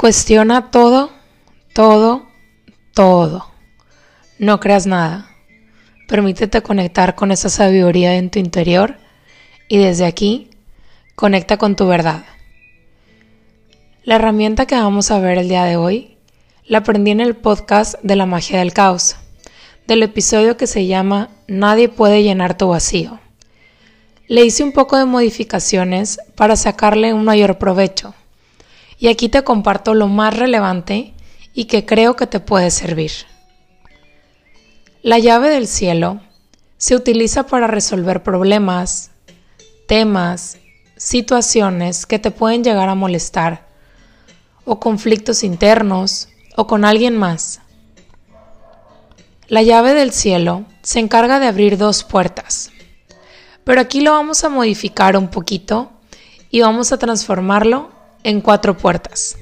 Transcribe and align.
Cuestiona 0.00 0.70
todo, 0.70 1.10
todo, 1.74 2.26
todo. 2.94 3.50
No 4.38 4.58
creas 4.58 4.86
nada. 4.86 5.28
Permítete 6.08 6.62
conectar 6.62 7.14
con 7.14 7.30
esa 7.30 7.50
sabiduría 7.50 8.16
en 8.16 8.30
tu 8.30 8.38
interior 8.38 8.96
y 9.68 9.76
desde 9.76 10.06
aquí 10.06 10.48
conecta 11.16 11.58
con 11.58 11.76
tu 11.76 11.86
verdad. 11.86 12.24
La 14.02 14.14
herramienta 14.14 14.64
que 14.64 14.74
vamos 14.74 15.10
a 15.10 15.20
ver 15.20 15.36
el 15.36 15.50
día 15.50 15.64
de 15.64 15.76
hoy 15.76 16.16
la 16.64 16.78
aprendí 16.78 17.10
en 17.10 17.20
el 17.20 17.36
podcast 17.36 17.96
de 18.02 18.16
la 18.16 18.24
magia 18.24 18.60
del 18.60 18.72
caos, 18.72 19.16
del 19.86 20.02
episodio 20.02 20.56
que 20.56 20.66
se 20.66 20.86
llama 20.86 21.28
Nadie 21.46 21.90
puede 21.90 22.22
llenar 22.22 22.56
tu 22.56 22.68
vacío. 22.68 23.20
Le 24.28 24.46
hice 24.46 24.64
un 24.64 24.72
poco 24.72 24.96
de 24.96 25.04
modificaciones 25.04 26.18
para 26.36 26.56
sacarle 26.56 27.12
un 27.12 27.24
mayor 27.24 27.58
provecho 27.58 28.14
y 29.00 29.08
aquí 29.08 29.30
te 29.30 29.42
comparto 29.42 29.94
lo 29.94 30.06
más 30.08 30.36
relevante 30.36 31.14
y 31.54 31.64
que 31.64 31.86
creo 31.86 32.14
que 32.16 32.26
te 32.26 32.38
puede 32.38 32.70
servir. 32.70 33.10
La 35.02 35.18
llave 35.18 35.48
del 35.48 35.66
cielo 35.66 36.20
se 36.76 36.94
utiliza 36.94 37.46
para 37.46 37.66
resolver 37.66 38.22
problemas, 38.22 39.10
temas, 39.88 40.58
situaciones 40.98 42.04
que 42.04 42.18
te 42.18 42.30
pueden 42.30 42.62
llegar 42.62 42.90
a 42.90 42.94
molestar, 42.94 43.66
o 44.66 44.78
conflictos 44.78 45.42
internos, 45.44 46.28
o 46.56 46.66
con 46.66 46.84
alguien 46.84 47.16
más. 47.16 47.62
La 49.48 49.62
llave 49.62 49.94
del 49.94 50.12
cielo 50.12 50.66
se 50.82 51.00
encarga 51.00 51.40
de 51.40 51.46
abrir 51.46 51.78
dos 51.78 52.04
puertas, 52.04 52.70
pero 53.64 53.80
aquí 53.80 54.02
lo 54.02 54.12
vamos 54.12 54.44
a 54.44 54.50
modificar 54.50 55.16
un 55.16 55.28
poquito 55.28 55.90
y 56.50 56.60
vamos 56.60 56.92
a 56.92 56.98
transformarlo 56.98 57.99
en 58.24 58.40
cuatro 58.40 58.76
puertas. 58.76 59.36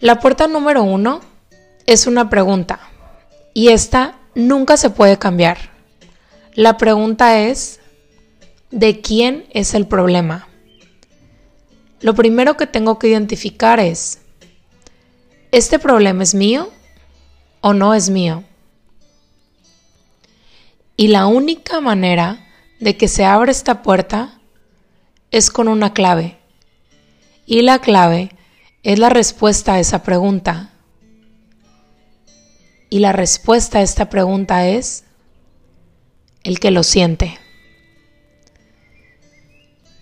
La 0.00 0.20
puerta 0.20 0.48
número 0.48 0.82
uno 0.82 1.20
es 1.86 2.06
una 2.06 2.28
pregunta 2.28 2.80
y 3.54 3.68
esta 3.68 4.18
nunca 4.34 4.76
se 4.76 4.90
puede 4.90 5.18
cambiar. 5.18 5.58
La 6.54 6.76
pregunta 6.76 7.38
es, 7.40 7.80
¿de 8.70 9.00
quién 9.00 9.46
es 9.50 9.74
el 9.74 9.86
problema? 9.86 10.48
Lo 12.00 12.14
primero 12.14 12.56
que 12.56 12.66
tengo 12.66 12.98
que 12.98 13.08
identificar 13.08 13.78
es, 13.78 14.20
¿este 15.52 15.78
problema 15.78 16.22
es 16.24 16.34
mío 16.34 16.70
o 17.60 17.72
no 17.72 17.94
es 17.94 18.10
mío? 18.10 18.44
Y 20.96 21.08
la 21.08 21.26
única 21.26 21.80
manera 21.80 22.44
de 22.80 22.96
que 22.96 23.06
se 23.08 23.24
abra 23.24 23.50
esta 23.50 23.82
puerta 23.82 24.40
es 25.30 25.50
con 25.50 25.68
una 25.68 25.94
clave. 25.94 26.41
Y 27.52 27.60
la 27.60 27.80
clave 27.80 28.30
es 28.82 28.98
la 28.98 29.10
respuesta 29.10 29.74
a 29.74 29.78
esa 29.78 30.02
pregunta. 30.02 30.70
Y 32.88 33.00
la 33.00 33.12
respuesta 33.12 33.80
a 33.80 33.82
esta 33.82 34.08
pregunta 34.08 34.66
es 34.66 35.04
el 36.44 36.60
que 36.60 36.70
lo 36.70 36.82
siente. 36.82 37.38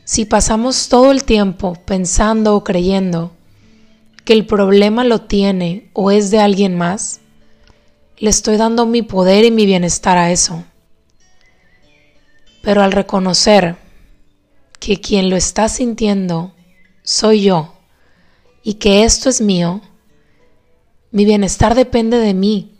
Si 0.04 0.26
pasamos 0.26 0.88
todo 0.88 1.10
el 1.10 1.24
tiempo 1.24 1.74
pensando 1.86 2.54
o 2.54 2.62
creyendo 2.62 3.32
que 4.24 4.32
el 4.32 4.46
problema 4.46 5.02
lo 5.02 5.22
tiene 5.22 5.90
o 5.92 6.12
es 6.12 6.30
de 6.30 6.38
alguien 6.38 6.78
más, 6.78 7.20
le 8.18 8.30
estoy 8.30 8.58
dando 8.58 8.86
mi 8.86 9.02
poder 9.02 9.44
y 9.44 9.50
mi 9.50 9.66
bienestar 9.66 10.18
a 10.18 10.30
eso. 10.30 10.62
Pero 12.62 12.84
al 12.84 12.92
reconocer 12.92 13.74
que 14.78 15.00
quien 15.00 15.30
lo 15.30 15.34
está 15.34 15.68
sintiendo 15.68 16.54
soy 17.10 17.42
yo 17.42 17.72
y 18.62 18.74
que 18.74 19.02
esto 19.02 19.28
es 19.28 19.40
mío, 19.40 19.80
mi 21.10 21.24
bienestar 21.24 21.74
depende 21.74 22.18
de 22.18 22.34
mí. 22.34 22.78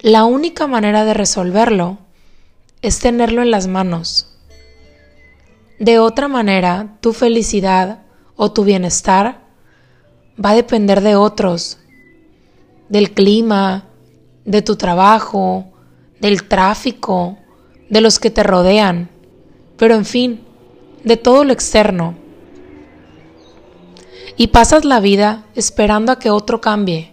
La 0.00 0.24
única 0.24 0.66
manera 0.66 1.04
de 1.04 1.12
resolverlo 1.12 1.98
es 2.80 3.00
tenerlo 3.00 3.42
en 3.42 3.50
las 3.50 3.66
manos. 3.66 4.38
De 5.78 5.98
otra 5.98 6.28
manera, 6.28 6.96
tu 7.02 7.12
felicidad 7.12 7.98
o 8.36 8.52
tu 8.52 8.64
bienestar 8.64 9.42
va 10.42 10.50
a 10.50 10.54
depender 10.54 11.02
de 11.02 11.14
otros, 11.14 11.76
del 12.88 13.10
clima, 13.10 13.84
de 14.46 14.62
tu 14.62 14.76
trabajo, 14.76 15.66
del 16.20 16.44
tráfico, 16.44 17.36
de 17.90 18.00
los 18.00 18.18
que 18.18 18.30
te 18.30 18.42
rodean, 18.42 19.10
pero 19.76 19.94
en 19.94 20.06
fin, 20.06 20.40
de 21.04 21.18
todo 21.18 21.44
lo 21.44 21.52
externo 21.52 22.23
y 24.36 24.48
pasas 24.48 24.84
la 24.84 25.00
vida 25.00 25.44
esperando 25.54 26.12
a 26.12 26.18
que 26.18 26.30
otro 26.30 26.60
cambie 26.60 27.12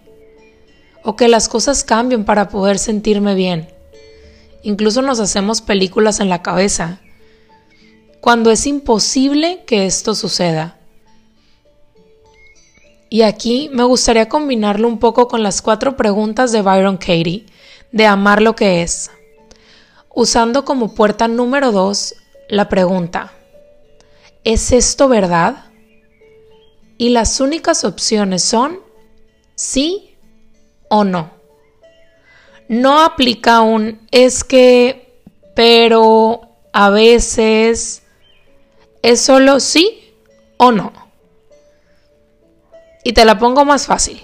o 1.03 1.15
que 1.15 1.27
las 1.27 1.49
cosas 1.49 1.83
cambien 1.83 2.25
para 2.25 2.49
poder 2.49 2.77
sentirme 2.79 3.35
bien. 3.35 3.67
Incluso 4.63 5.01
nos 5.01 5.19
hacemos 5.19 5.61
películas 5.61 6.19
en 6.19 6.29
la 6.29 6.41
cabeza 6.41 6.99
cuando 8.21 8.51
es 8.51 8.67
imposible 8.67 9.63
que 9.65 9.85
esto 9.85 10.13
suceda. 10.13 10.77
Y 13.09 13.23
aquí 13.23 13.69
me 13.73 13.83
gustaría 13.83 14.29
combinarlo 14.29 14.87
un 14.87 14.99
poco 14.99 15.27
con 15.27 15.43
las 15.43 15.61
cuatro 15.61 15.97
preguntas 15.97 16.51
de 16.51 16.61
Byron 16.61 16.97
Katie 16.97 17.45
de 17.91 18.05
amar 18.05 18.41
lo 18.41 18.55
que 18.55 18.83
es, 18.83 19.11
usando 20.13 20.63
como 20.63 20.93
puerta 20.93 21.27
número 21.27 21.71
dos 21.71 22.15
la 22.47 22.69
pregunta, 22.69 23.33
¿es 24.43 24.71
esto 24.71 25.09
verdad? 25.09 25.70
Y 27.01 27.09
las 27.09 27.39
únicas 27.39 27.83
opciones 27.83 28.43
son 28.43 28.79
sí 29.55 30.15
o 30.87 31.03
no. 31.03 31.31
No 32.67 33.01
aplica 33.01 33.61
un 33.61 34.07
es 34.11 34.43
que, 34.43 35.19
pero, 35.55 36.41
a 36.71 36.91
veces, 36.91 38.03
es 39.01 39.19
solo 39.19 39.59
sí 39.59 40.13
o 40.57 40.71
no. 40.71 40.93
Y 43.03 43.13
te 43.13 43.25
la 43.25 43.39
pongo 43.39 43.65
más 43.65 43.87
fácil. 43.87 44.21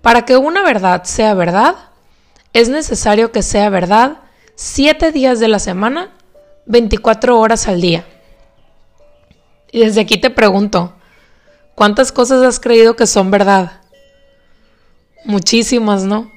Para 0.00 0.24
que 0.24 0.36
una 0.36 0.62
verdad 0.62 1.02
sea 1.02 1.34
verdad, 1.34 1.74
es 2.52 2.68
necesario 2.68 3.32
que 3.32 3.42
sea 3.42 3.70
verdad 3.70 4.18
7 4.54 5.10
días 5.10 5.40
de 5.40 5.48
la 5.48 5.58
semana, 5.58 6.16
24 6.66 7.40
horas 7.40 7.66
al 7.66 7.80
día. 7.80 8.06
Y 9.72 9.80
desde 9.80 10.02
aquí 10.02 10.18
te 10.18 10.30
pregunto, 10.30 10.94
¿Cuántas 11.78 12.10
cosas 12.10 12.42
has 12.42 12.58
creído 12.58 12.96
que 12.96 13.06
son 13.06 13.30
verdad? 13.30 13.80
Muchísimas, 15.24 16.02
¿no? 16.02 16.28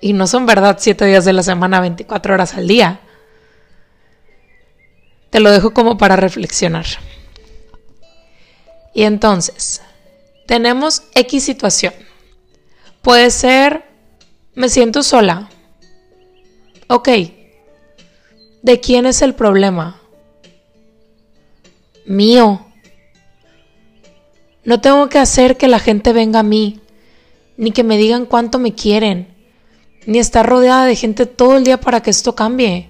Y 0.00 0.14
no 0.14 0.26
son 0.26 0.46
verdad 0.46 0.78
siete 0.80 1.04
días 1.04 1.26
de 1.26 1.34
la 1.34 1.42
semana, 1.42 1.82
24 1.82 2.32
horas 2.32 2.54
al 2.54 2.66
día. 2.66 2.98
Te 5.28 5.40
lo 5.40 5.50
dejo 5.50 5.74
como 5.74 5.98
para 5.98 6.16
reflexionar. 6.16 6.86
Y 8.94 9.02
entonces, 9.02 9.82
tenemos 10.46 11.02
X 11.16 11.44
situación. 11.44 11.92
Puede 13.02 13.30
ser, 13.30 13.84
me 14.54 14.70
siento 14.70 15.02
sola. 15.02 15.50
Ok. 16.88 17.10
¿De 18.62 18.80
quién 18.80 19.04
es 19.04 19.20
el 19.20 19.34
problema? 19.34 20.00
Mío. 22.06 22.71
No 24.64 24.80
tengo 24.80 25.08
que 25.08 25.18
hacer 25.18 25.56
que 25.56 25.66
la 25.66 25.80
gente 25.80 26.12
venga 26.12 26.40
a 26.40 26.44
mí, 26.44 26.80
ni 27.56 27.72
que 27.72 27.82
me 27.82 27.96
digan 27.96 28.26
cuánto 28.26 28.58
me 28.58 28.74
quieren, 28.74 29.28
ni 30.06 30.18
estar 30.18 30.48
rodeada 30.48 30.86
de 30.86 30.96
gente 30.96 31.26
todo 31.26 31.56
el 31.56 31.64
día 31.64 31.80
para 31.80 32.00
que 32.00 32.10
esto 32.10 32.34
cambie. 32.34 32.88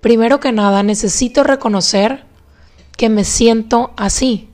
Primero 0.00 0.40
que 0.40 0.52
nada, 0.52 0.82
necesito 0.82 1.44
reconocer 1.44 2.24
que 2.96 3.08
me 3.08 3.24
siento 3.24 3.92
así. 3.96 4.48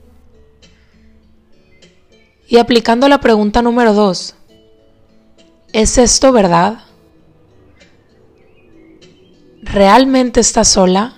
Y 2.47 2.57
aplicando 2.57 3.07
la 3.07 3.19
pregunta 3.19 3.61
número 3.61 3.93
dos, 3.93 4.35
¿es 5.71 5.97
esto 5.97 6.31
verdad? 6.31 6.79
¿Realmente 9.63 10.39
estás 10.39 10.67
sola? 10.67 11.15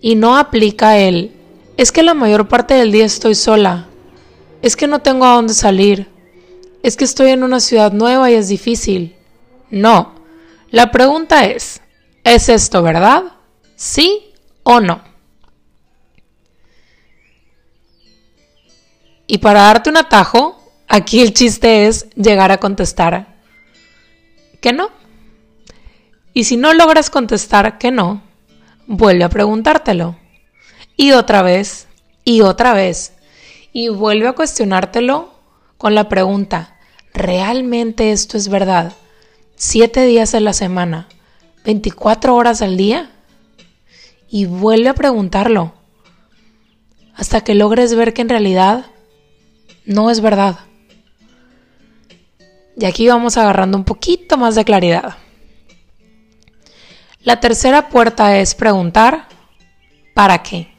Y 0.00 0.14
no 0.14 0.36
aplica 0.36 0.98
el 0.98 1.37
es 1.78 1.92
que 1.92 2.02
la 2.02 2.12
mayor 2.12 2.48
parte 2.48 2.74
del 2.74 2.90
día 2.90 3.04
estoy 3.04 3.36
sola. 3.36 3.86
Es 4.62 4.74
que 4.74 4.88
no 4.88 4.98
tengo 4.98 5.24
a 5.24 5.34
dónde 5.34 5.54
salir. 5.54 6.10
Es 6.82 6.96
que 6.96 7.04
estoy 7.04 7.30
en 7.30 7.44
una 7.44 7.60
ciudad 7.60 7.92
nueva 7.92 8.28
y 8.28 8.34
es 8.34 8.48
difícil. 8.48 9.14
No. 9.70 10.16
La 10.70 10.90
pregunta 10.90 11.44
es, 11.44 11.80
¿es 12.24 12.48
esto 12.48 12.82
verdad? 12.82 13.22
¿Sí 13.76 14.32
o 14.64 14.80
no? 14.80 15.02
Y 19.28 19.38
para 19.38 19.62
darte 19.62 19.88
un 19.88 19.98
atajo, 19.98 20.60
aquí 20.88 21.20
el 21.20 21.32
chiste 21.32 21.86
es 21.86 22.10
llegar 22.16 22.50
a 22.50 22.58
contestar 22.58 23.36
que 24.60 24.72
no. 24.72 24.90
Y 26.34 26.42
si 26.42 26.56
no 26.56 26.74
logras 26.74 27.08
contestar 27.08 27.78
que 27.78 27.92
no, 27.92 28.20
vuelve 28.88 29.22
a 29.22 29.28
preguntártelo 29.28 30.16
y 30.98 31.12
otra 31.12 31.40
vez 31.40 31.86
y 32.24 32.42
otra 32.42 32.74
vez 32.74 33.14
Y 33.72 33.88
vuelve 33.88 34.28
a 34.28 34.34
cuestionártelo 34.34 35.32
con 35.78 35.94
la 35.94 36.08
pregunta, 36.08 36.76
¿realmente 37.14 38.10
esto 38.10 38.36
es 38.36 38.48
verdad? 38.48 38.92
¿Siete 39.54 40.04
días 40.04 40.34
a 40.34 40.40
la 40.40 40.52
semana? 40.52 41.08
¿24 41.64 42.30
horas 42.30 42.60
al 42.60 42.76
día? 42.76 43.12
Y 44.28 44.46
vuelve 44.46 44.88
a 44.88 44.94
preguntarlo 44.94 45.72
hasta 47.14 47.42
que 47.42 47.54
logres 47.54 47.94
ver 47.94 48.12
que 48.12 48.22
en 48.22 48.28
realidad 48.28 48.86
no 49.84 50.10
es 50.10 50.20
verdad. 50.20 50.58
Y 52.76 52.84
aquí 52.84 53.08
vamos 53.08 53.36
agarrando 53.36 53.78
un 53.78 53.84
poquito 53.84 54.36
más 54.36 54.54
de 54.54 54.64
claridad. 54.64 55.16
La 57.22 57.40
tercera 57.40 57.88
puerta 57.88 58.38
es 58.38 58.54
preguntar, 58.54 59.28
¿para 60.14 60.42
qué? 60.42 60.77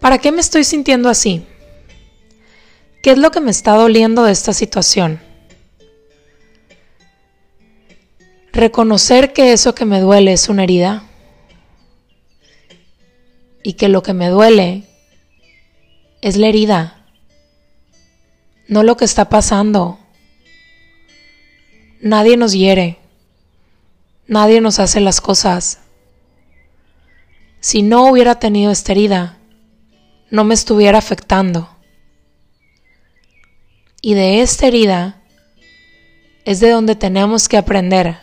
¿Para 0.00 0.18
qué 0.18 0.32
me 0.32 0.40
estoy 0.40 0.64
sintiendo 0.64 1.08
así? 1.08 1.44
¿Qué 3.02 3.12
es 3.12 3.18
lo 3.18 3.30
que 3.30 3.40
me 3.40 3.50
está 3.50 3.72
doliendo 3.72 4.24
de 4.24 4.32
esta 4.32 4.52
situación? 4.52 5.20
Reconocer 8.52 9.32
que 9.32 9.52
eso 9.52 9.74
que 9.74 9.84
me 9.84 10.00
duele 10.00 10.32
es 10.32 10.48
una 10.48 10.64
herida 10.64 11.04
y 13.62 13.74
que 13.74 13.88
lo 13.88 14.02
que 14.02 14.14
me 14.14 14.28
duele 14.28 14.84
es 16.20 16.36
la 16.36 16.48
herida, 16.48 17.04
no 18.66 18.82
lo 18.82 18.96
que 18.96 19.04
está 19.04 19.28
pasando. 19.28 19.98
Nadie 22.00 22.36
nos 22.36 22.52
hiere, 22.52 22.98
nadie 24.26 24.60
nos 24.60 24.78
hace 24.78 25.00
las 25.00 25.20
cosas. 25.20 25.80
Si 27.60 27.82
no 27.82 28.10
hubiera 28.10 28.38
tenido 28.38 28.70
esta 28.70 28.92
herida, 28.92 29.37
no 30.30 30.44
me 30.44 30.54
estuviera 30.54 30.98
afectando. 30.98 31.68
Y 34.00 34.14
de 34.14 34.40
esta 34.42 34.66
herida 34.66 35.20
es 36.44 36.60
de 36.60 36.70
donde 36.70 36.94
tenemos 36.94 37.48
que 37.48 37.56
aprender. 37.56 38.18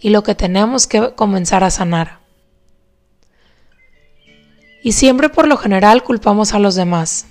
Y 0.00 0.10
lo 0.10 0.22
que 0.22 0.34
tenemos 0.34 0.86
que 0.86 1.14
comenzar 1.14 1.64
a 1.64 1.70
sanar. 1.70 2.20
Y 4.82 4.92
siempre 4.92 5.30
por 5.30 5.48
lo 5.48 5.56
general 5.56 6.04
culpamos 6.04 6.52
a 6.52 6.58
los 6.58 6.74
demás. 6.74 7.26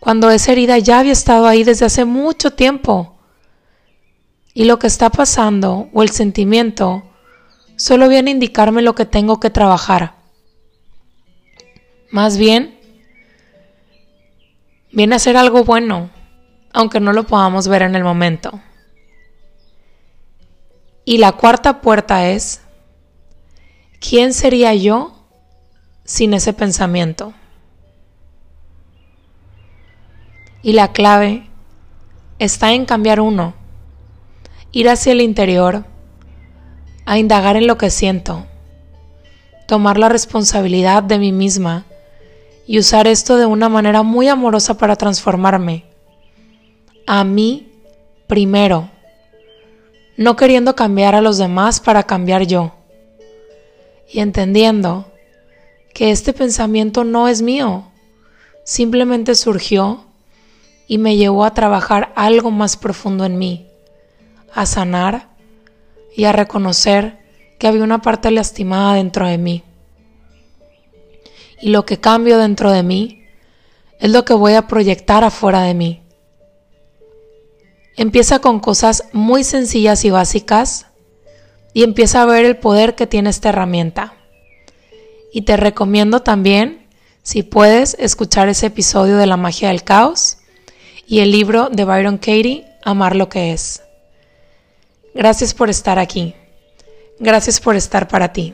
Cuando 0.00 0.30
esa 0.30 0.52
herida 0.52 0.78
ya 0.78 1.00
había 1.00 1.12
estado 1.12 1.46
ahí 1.46 1.64
desde 1.64 1.84
hace 1.84 2.04
mucho 2.04 2.52
tiempo. 2.52 3.18
Y 4.54 4.64
lo 4.64 4.78
que 4.78 4.86
está 4.86 5.10
pasando 5.10 5.88
o 5.92 6.02
el 6.02 6.10
sentimiento 6.10 7.02
solo 7.76 8.08
viene 8.08 8.30
a 8.30 8.34
indicarme 8.34 8.82
lo 8.82 8.94
que 8.94 9.04
tengo 9.04 9.40
que 9.40 9.50
trabajar. 9.50 10.13
Más 12.14 12.38
bien, 12.38 12.78
viene 14.92 15.16
a 15.16 15.18
ser 15.18 15.36
algo 15.36 15.64
bueno, 15.64 16.10
aunque 16.72 17.00
no 17.00 17.12
lo 17.12 17.24
podamos 17.24 17.66
ver 17.66 17.82
en 17.82 17.96
el 17.96 18.04
momento. 18.04 18.60
Y 21.04 21.18
la 21.18 21.32
cuarta 21.32 21.80
puerta 21.80 22.28
es, 22.28 22.60
¿quién 23.98 24.32
sería 24.32 24.72
yo 24.74 25.26
sin 26.04 26.34
ese 26.34 26.52
pensamiento? 26.52 27.34
Y 30.62 30.74
la 30.74 30.92
clave 30.92 31.48
está 32.38 32.74
en 32.74 32.86
cambiar 32.86 33.18
uno, 33.18 33.54
ir 34.70 34.88
hacia 34.88 35.10
el 35.10 35.20
interior, 35.20 35.84
a 37.06 37.18
indagar 37.18 37.56
en 37.56 37.66
lo 37.66 37.76
que 37.76 37.90
siento, 37.90 38.46
tomar 39.66 39.98
la 39.98 40.08
responsabilidad 40.08 41.02
de 41.02 41.18
mí 41.18 41.32
misma 41.32 41.86
y 42.66 42.78
usar 42.78 43.06
esto 43.06 43.36
de 43.36 43.46
una 43.46 43.68
manera 43.68 44.02
muy 44.02 44.28
amorosa 44.28 44.74
para 44.74 44.96
transformarme. 44.96 45.84
A 47.06 47.24
mí 47.24 47.68
primero, 48.26 48.90
no 50.16 50.36
queriendo 50.36 50.74
cambiar 50.74 51.14
a 51.14 51.20
los 51.20 51.38
demás 51.38 51.80
para 51.80 52.04
cambiar 52.04 52.46
yo. 52.46 52.74
Y 54.10 54.20
entendiendo 54.20 55.10
que 55.92 56.10
este 56.10 56.32
pensamiento 56.32 57.04
no 57.04 57.28
es 57.28 57.42
mío, 57.42 57.90
simplemente 58.64 59.34
surgió 59.34 60.04
y 60.86 60.98
me 60.98 61.16
llevó 61.16 61.44
a 61.44 61.54
trabajar 61.54 62.12
algo 62.16 62.50
más 62.50 62.76
profundo 62.76 63.24
en 63.24 63.38
mí, 63.38 63.68
a 64.54 64.66
sanar 64.66 65.28
y 66.16 66.24
a 66.24 66.32
reconocer 66.32 67.18
que 67.58 67.66
había 67.66 67.82
una 67.82 68.02
parte 68.02 68.30
lastimada 68.30 68.94
dentro 68.94 69.26
de 69.26 69.38
mí 69.38 69.64
y 71.64 71.70
lo 71.70 71.86
que 71.86 71.98
cambio 71.98 72.36
dentro 72.36 72.70
de 72.70 72.82
mí 72.82 73.24
es 73.98 74.10
lo 74.10 74.26
que 74.26 74.34
voy 74.34 74.52
a 74.52 74.68
proyectar 74.68 75.24
afuera 75.24 75.62
de 75.62 75.72
mí. 75.72 76.02
Empieza 77.96 78.40
con 78.40 78.60
cosas 78.60 79.04
muy 79.14 79.44
sencillas 79.44 80.04
y 80.04 80.10
básicas 80.10 80.88
y 81.72 81.82
empieza 81.82 82.20
a 82.20 82.26
ver 82.26 82.44
el 82.44 82.58
poder 82.58 82.94
que 82.94 83.06
tiene 83.06 83.30
esta 83.30 83.48
herramienta. 83.48 84.12
Y 85.32 85.42
te 85.46 85.56
recomiendo 85.56 86.20
también, 86.20 86.86
si 87.22 87.42
puedes, 87.42 87.96
escuchar 87.98 88.50
ese 88.50 88.66
episodio 88.66 89.16
de 89.16 89.26
La 89.26 89.38
magia 89.38 89.68
del 89.68 89.84
caos 89.84 90.36
y 91.06 91.20
el 91.20 91.30
libro 91.30 91.70
de 91.70 91.86
Byron 91.86 92.18
Katie, 92.18 92.66
Amar 92.84 93.16
lo 93.16 93.30
que 93.30 93.54
es. 93.54 93.82
Gracias 95.14 95.54
por 95.54 95.70
estar 95.70 95.98
aquí. 95.98 96.34
Gracias 97.18 97.58
por 97.58 97.74
estar 97.74 98.06
para 98.06 98.34
ti. 98.34 98.52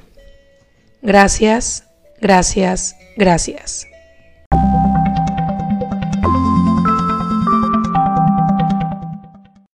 Gracias, 1.02 1.89
gracias, 2.20 2.96
Gracias. 3.17 3.89